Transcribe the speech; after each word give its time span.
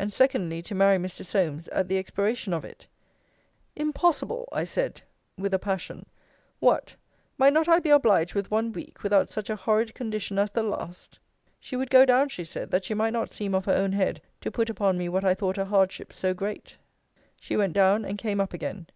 And, 0.00 0.12
secondly, 0.12 0.62
to 0.62 0.74
marry 0.74 0.96
Mr. 0.98 1.24
Solmes, 1.24 1.68
at 1.68 1.86
the 1.86 1.96
expiration 1.96 2.52
of 2.52 2.64
it. 2.64 2.88
Impossible! 3.76 4.40
Impossible! 4.48 4.48
I 4.50 4.64
said 4.64 5.00
with 5.38 5.54
a 5.54 5.60
passion 5.60 6.06
What! 6.58 6.96
might 7.38 7.52
not 7.52 7.68
I 7.68 7.78
be 7.78 7.90
obliged 7.90 8.34
with 8.34 8.50
one 8.50 8.72
week, 8.72 9.04
without 9.04 9.30
such 9.30 9.48
a 9.48 9.54
horrid 9.54 9.94
condition 9.94 10.40
as 10.40 10.50
the 10.50 10.64
last? 10.64 11.20
She 11.60 11.76
would 11.76 11.88
go 11.88 12.04
down, 12.04 12.30
she 12.30 12.42
said, 12.42 12.72
that 12.72 12.84
she 12.84 12.94
might 12.94 13.12
not 13.12 13.30
seem 13.30 13.54
of 13.54 13.64
her 13.66 13.72
own 13.76 13.92
head 13.92 14.20
to 14.40 14.50
put 14.50 14.70
upon 14.70 14.98
me 14.98 15.08
what 15.08 15.24
I 15.24 15.34
thought 15.34 15.56
a 15.56 15.64
hardship 15.66 16.12
so 16.12 16.34
great. 16.34 16.76
She 17.40 17.56
went 17.56 17.74
down: 17.74 18.04
and 18.04 18.18
came 18.18 18.40
up 18.40 18.52
again. 18.52 18.88